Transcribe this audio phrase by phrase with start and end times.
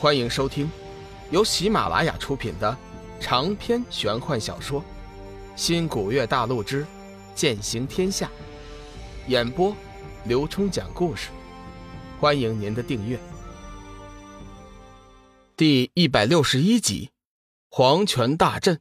[0.00, 0.66] 欢迎收听
[1.30, 2.74] 由喜马拉雅出品的
[3.20, 4.80] 长篇玄幻小说
[5.54, 6.86] 《新古月大陆之
[7.34, 8.26] 剑行天下》，
[9.30, 9.76] 演播
[10.24, 11.28] 刘冲讲故事。
[12.18, 13.20] 欢迎您的订阅。
[15.54, 17.10] 第一百六十一集，
[17.68, 18.80] 黄泉大阵。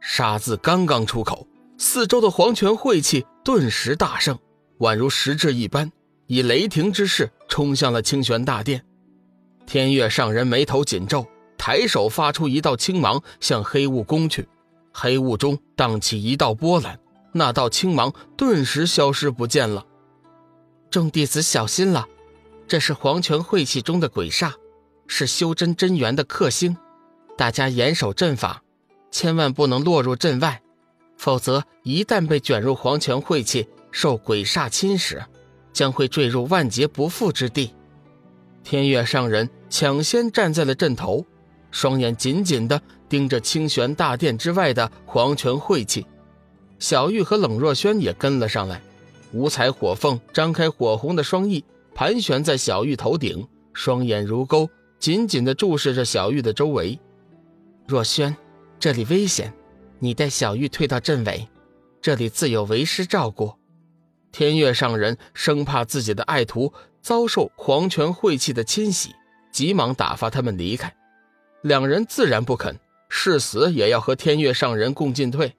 [0.00, 1.46] 杀字刚刚出口，
[1.78, 4.36] 四周的黄泉晦气顿时大盛，
[4.80, 5.92] 宛如实质一般，
[6.26, 8.84] 以雷霆之势冲向了清玄大殿。
[9.68, 11.26] 天月上人眉头紧皱，
[11.58, 14.48] 抬手发出一道青芒，向黑雾攻去。
[14.94, 16.98] 黑雾中荡起一道波澜，
[17.32, 19.84] 那道青芒顿时消失不见了。
[20.90, 22.08] 众弟子小心了，
[22.66, 24.54] 这是黄泉晦气中的鬼煞，
[25.06, 26.74] 是修真真元的克星。
[27.36, 28.62] 大家严守阵法，
[29.10, 30.62] 千万不能落入阵外，
[31.18, 35.22] 否则一旦被卷入黄泉晦气，受鬼煞侵蚀，
[35.74, 37.74] 将会坠入万劫不复之地。
[38.70, 41.24] 天月上人抢先站在了阵头，
[41.70, 46.04] 双眼紧紧地盯着清玄大殿之外的黄泉晦气。
[46.78, 48.82] 小玉和冷若轩也跟了上来，
[49.32, 57.00] 五彩火凤张开火红的双翼，盘旋在小玉头顶，双眼如钩，紧紧地注视着小玉的周围。
[57.86, 58.36] 若轩，
[58.78, 59.50] 这里危险，
[59.98, 61.48] 你带小玉退到阵尾，
[62.02, 63.54] 这里自有为师照顾。
[64.30, 66.70] 天月上人生怕自己的爱徒。
[67.00, 69.14] 遭受黄泉晦气的侵袭，
[69.52, 70.94] 急忙打发他们离开。
[71.62, 72.78] 两人自然不肯，
[73.08, 75.54] 誓死也要和天月上人共进退。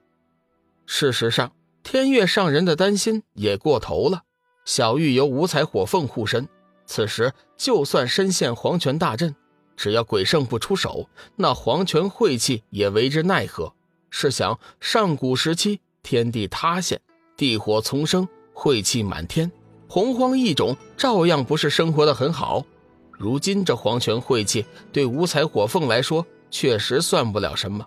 [0.86, 4.22] 事实上，天月上人的担心也过头了。
[4.64, 6.48] 小玉由五彩火凤护身，
[6.86, 9.34] 此时就算身陷黄泉大阵，
[9.76, 13.74] 只要鬼圣不出手，那黄泉晦气也为之奈何。
[14.10, 17.00] 试想，上古时期天地塌陷，
[17.36, 19.50] 地火丛生，晦气满天。
[19.92, 22.64] 洪荒异种照样不是生活的很好。
[23.10, 27.84] 如今这黄泉晦气对五彩火凤来说确实算不了什么，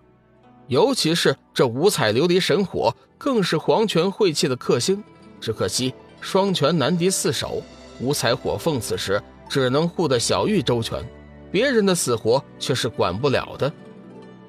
[0.68, 5.02] 尤其是这五彩琉璃神火更是黄泉晦气的克星。
[5.40, 7.64] 只可惜双拳难敌四手，
[8.02, 11.02] 五彩火凤此时只能护得小玉周全，
[11.54, 13.72] 别人的死活却是管不了的。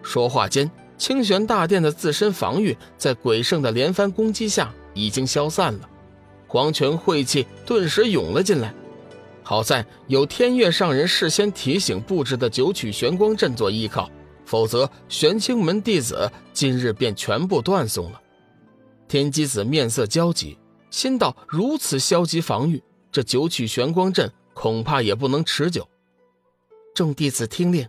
[0.03, 0.69] 说话间，
[0.99, 5.89] 清玄大殿的自身防御在鬼圣的连番攻击下已经消散了。
[6.54, 8.72] 黄泉晦气顿时涌了进来，
[9.42, 14.09] 好在有天月上人事先提醒布置的九曲玄光阵做依靠，
[14.44, 18.22] 否则玄清门弟子今日便全部断送了。
[19.09, 20.56] 天机子面色焦急，
[20.91, 25.84] 心道：如此消极防御，这九曲玄光阵恐怕也不能持久。
[26.94, 27.84] 众弟子听令，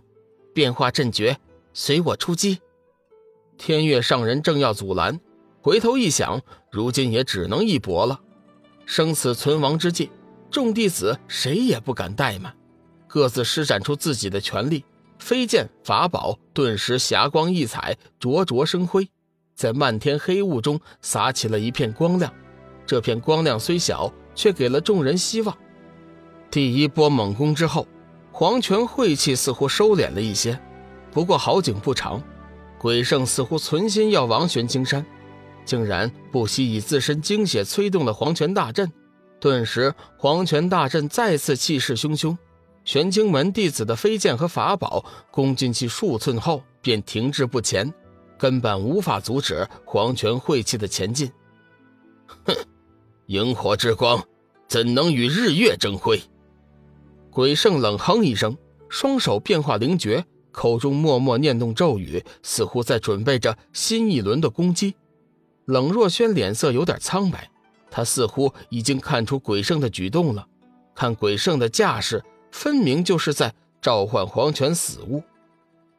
[0.52, 1.38] 变化阵诀，
[1.72, 2.58] 随我出击。
[3.56, 5.20] 天月上人正要阻拦，
[5.62, 8.22] 回头一想，如今也只能一搏了。
[8.86, 10.10] 生死存亡之际，
[10.48, 12.54] 众弟子谁也不敢怠慢，
[13.08, 14.84] 各自施展出自己的全力，
[15.18, 19.08] 飞剑法宝顿时霞光溢彩，灼灼生辉，
[19.56, 22.32] 在漫天黑雾中洒起了一片光亮。
[22.86, 25.58] 这片光亮虽小，却给了众人希望。
[26.48, 27.88] 第一波猛攻之后，
[28.30, 30.58] 黄泉晦气似乎收敛了一些，
[31.10, 32.22] 不过好景不长，
[32.78, 35.04] 鬼圣似乎存心要亡玄青山。
[35.66, 38.90] 竟然不惜以自身精血催动了黄泉大阵，
[39.38, 42.34] 顿时黄泉大阵再次气势汹汹。
[42.84, 47.92] 玄清门弟子的飞剑和法宝攻进去数寸后便停滞不前，
[48.38, 51.30] 根本无法阻止黄泉晦气的前进。
[52.44, 52.54] 哼，
[53.26, 54.22] 萤火之光
[54.68, 56.22] 怎能与日月争辉？
[57.28, 58.56] 鬼圣冷哼一声，
[58.88, 64.94] 双手变化灵诀，口中默默念动咒语，似乎在准备着新一轮的攻击。
[65.66, 67.50] 冷若萱脸色有点苍白，
[67.90, 70.46] 她似乎已经看出鬼圣的举动了。
[70.94, 75.22] 看鬼圣的架势，分明就是在召唤黄泉死物。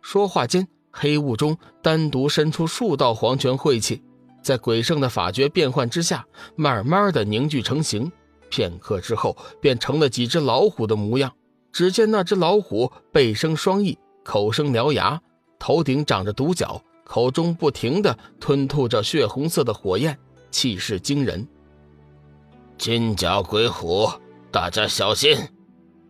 [0.02, 4.02] 说话间，黑雾中单独伸出数道黄泉晦气，
[4.42, 8.12] 在鬼圣的法诀变换之下，慢慢的凝聚成形。
[8.50, 11.32] 片刻之后，便成了几只老虎的模样。
[11.74, 15.22] 只见那只老虎背生双翼，口生獠牙，
[15.60, 16.82] 头顶长着独角。
[17.08, 20.20] 口中不停的吞吐着血红色的火焰，
[20.52, 21.48] 气势惊人。
[22.78, 24.12] 金甲鬼虎，
[24.52, 25.38] 大家小心，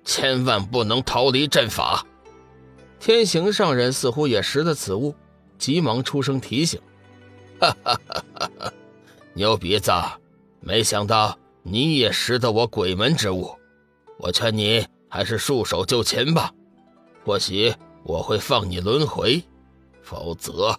[0.04, 2.04] 千万不能逃离阵法。
[3.00, 5.14] 天行上人似乎也识得此物，
[5.60, 6.82] 急忙出声提醒
[7.62, 8.74] ：“哈哈哈哈哈！
[9.34, 9.92] 牛鼻子，
[10.62, 13.56] 没想到你也识得我鬼门之物，
[14.18, 16.52] 我劝你还是束手就擒吧。
[17.24, 17.72] 或许
[18.04, 19.44] 我会放你轮回，
[20.02, 20.76] 否则……”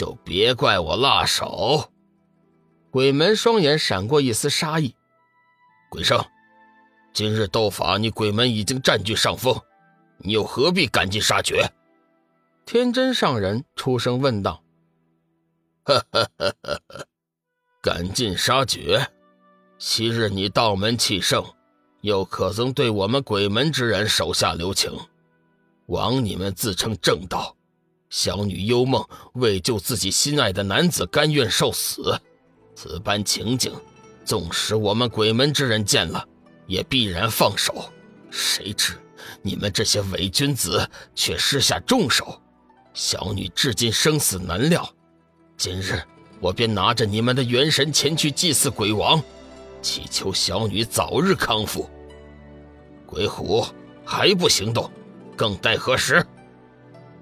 [0.00, 1.90] 就别怪我辣手。
[2.90, 4.96] 鬼门双眼闪过一丝杀意。
[5.90, 6.24] 鬼圣，
[7.12, 9.60] 今日斗法，你鬼门已经占据上风，
[10.16, 11.70] 你又何必赶尽杀绝？
[12.64, 14.64] 天真上人出声问道
[15.84, 17.06] ：“呵呵呵呵呵，
[17.82, 19.06] 赶尽杀绝？
[19.76, 21.44] 昔日你道门气盛，
[22.00, 24.98] 又可曾对我们鬼门之人手下留情？
[25.88, 27.54] 枉你们自称正道，
[28.10, 29.02] 小女幽梦
[29.34, 32.20] 为救自己心爱的男子，甘愿受死。
[32.74, 33.72] 此般情景，
[34.24, 36.26] 纵使我们鬼门之人见了，
[36.66, 37.90] 也必然放手。
[38.30, 38.94] 谁知
[39.42, 42.40] 你们这些伪君子却施下重手。”
[42.92, 44.88] 小女至今生死难料，
[45.56, 46.02] 今日
[46.40, 49.22] 我便拿着你们的元神前去祭祀鬼王，
[49.80, 51.88] 祈求小女早日康复。
[53.06, 53.64] 鬼虎
[54.04, 54.90] 还不行动，
[55.36, 56.26] 更待何时？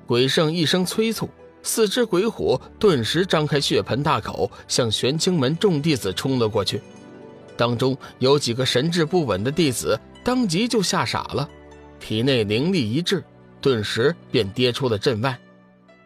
[0.08, 1.28] 鬼圣一声催促，
[1.62, 6.80] 四只鬼虎顿时张开血盆大口，向玄清门众弟子冲了过去。
[7.58, 11.46] 当中有几个神志不稳的弟子，当即就吓傻了，
[12.00, 13.22] 体内灵力一滞，
[13.60, 15.38] 顿时便跌出了阵外。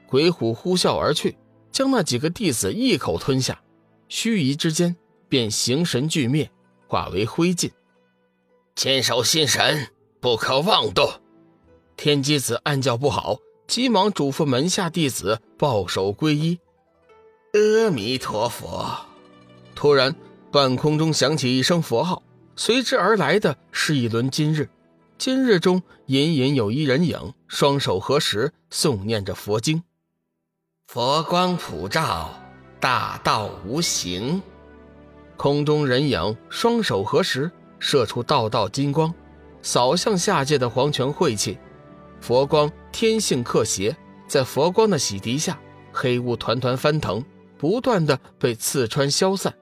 [0.08, 1.36] 鬼虎呼啸而去，
[1.70, 3.62] 将那几个弟子一口吞下，
[4.08, 4.96] 须臾之间
[5.28, 6.50] 便形神俱灭，
[6.88, 7.70] 化为灰烬。
[8.74, 9.86] 坚守心神，
[10.18, 11.08] 不可妄动。
[11.96, 13.38] 天机子暗叫不好，
[13.72, 16.58] 急忙嘱咐门下弟子抱手皈依。
[17.54, 19.06] 阿弥陀佛！
[19.74, 20.14] 突然，
[20.50, 22.22] 半空中响起一声佛号，
[22.54, 24.68] 随之而来的是一轮金日。
[25.16, 29.82] 金日中隐隐有一人影，双手合十，诵念着佛经。
[30.88, 32.30] 佛光普照，
[32.78, 34.42] 大道无形。
[35.38, 39.14] 空中人影双手合十，射出道道金光，
[39.62, 41.56] 扫向下界的黄泉晦气。
[42.22, 43.96] 佛光天性克邪，
[44.28, 45.60] 在佛光的洗涤下，
[45.92, 47.22] 黑雾团团翻腾，
[47.58, 49.52] 不断的被刺穿消散，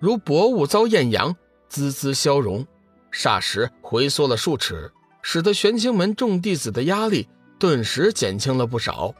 [0.00, 1.36] 如薄雾遭艳阳，
[1.68, 2.66] 滋滋消融。
[3.12, 4.90] 霎时回缩了数尺，
[5.22, 9.14] 使得玄清门众弟子的压力顿时减轻了不少。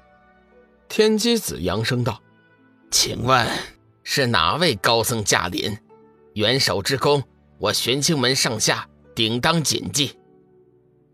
[0.88, 2.20] 天机子扬声道
[2.90, 3.46] ：“请问
[4.02, 5.78] 是哪位高僧驾临？
[6.34, 7.22] 元首之功，
[7.58, 10.18] 我玄清门上下定当谨记。”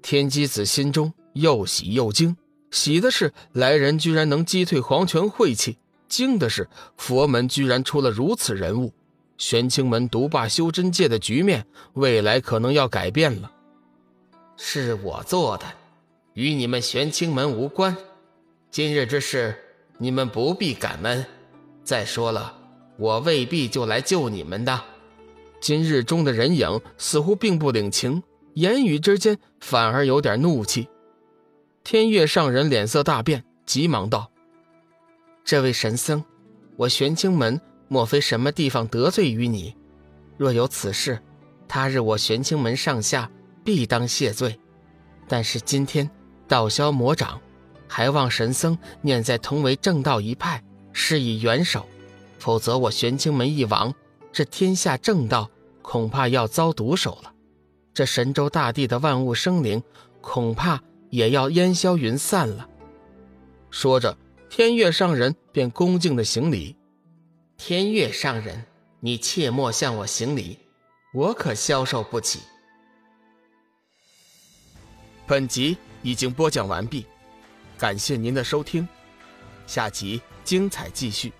[0.01, 2.37] 天机子心中又喜又惊，
[2.71, 8.93] 喜的是来人居然能击退黄泉晦气，惊的是佛门居然出了如此人物，
[9.37, 13.51] 玄清门独霸修真界的局面，未来可能要改变了。
[14.57, 15.65] 是我做的，
[16.35, 17.97] 与你们玄清门无关。
[18.71, 19.57] 今日之事。
[20.01, 21.27] 你们不必感恩。
[21.83, 22.57] 再说了，
[22.99, 24.81] 我未必就来救你们的。
[25.61, 28.23] 今日中的人影似乎并不领情，
[28.55, 30.89] 言语之间反而有点怒气。
[31.91, 34.31] 天月上人脸色大变，急忙道
[35.43, 36.23] ：“这位神僧，
[36.77, 37.59] 我玄清门
[37.89, 39.75] 莫非什么地方得罪于你？
[40.37, 41.19] 若有此事，
[41.67, 43.31] 他日我玄清门上下
[43.65, 44.61] 必当谢罪。
[45.27, 46.11] 但是今天
[46.47, 47.41] 道消魔长。”
[47.89, 50.63] 还望神僧念在同为正道一派，
[50.93, 51.89] 施以援手，
[52.39, 53.95] 否则我玄清门一亡，
[54.31, 55.49] 这天下正道
[55.81, 57.33] 恐怕要遭毒手了。
[57.95, 59.83] 这神州大地的万物生灵，
[60.21, 62.69] 恐怕也要烟消云散了。
[63.71, 64.17] 说着，
[64.49, 66.77] 天月上人便恭敬的行礼
[67.59, 68.65] ：“天月上人，
[69.01, 70.59] 你切莫向我行礼，
[71.13, 72.41] 我可消受不起。”
[75.27, 77.05] 本集已经播讲完毕。
[77.77, 78.89] 感谢您的收听，
[79.67, 81.33] 下集精彩继续。